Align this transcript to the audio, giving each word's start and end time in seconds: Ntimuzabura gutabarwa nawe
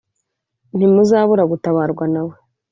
Ntimuzabura 0.75 1.43
gutabarwa 1.51 2.05
nawe 2.13 2.35